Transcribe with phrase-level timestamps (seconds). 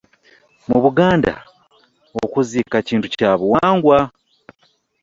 [0.69, 1.33] Mu Buganda
[2.23, 3.99] okuziika kintu kya buwangwa.